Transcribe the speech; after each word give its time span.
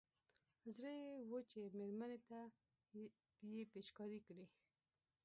زړه 0.75 0.91
يې 1.01 1.09
و 1.29 1.33
چې 1.49 1.59
مېرمنې 1.77 2.17
ته 2.27 2.39
يې 3.51 3.61
پېچکاري 3.71 4.19
کړي. 4.27 4.45